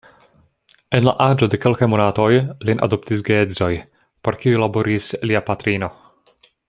En 0.99 1.03
la 1.07 1.11
aĝo 1.25 1.49
de 1.53 1.59
kelkaj 1.65 1.89
monatoj 1.93 2.31
lin 2.69 2.81
adoptis 2.87 3.21
geedzoj, 3.29 3.71
por 4.29 4.39
kiuj 4.45 4.57
laboris 4.65 5.13
lia 5.31 5.45
patrino. 5.51 5.93